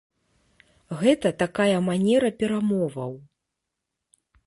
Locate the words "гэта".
1.01-1.31